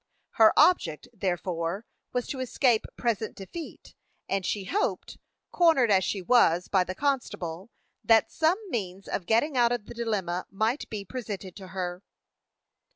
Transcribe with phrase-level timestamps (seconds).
[0.31, 3.93] Her object, therefore, was to escape present defeat,
[4.27, 5.19] and she hoped,
[5.51, 7.69] cornered as she was by the constable,
[8.03, 12.01] that some means of getting out of the dilemma might be presented to her.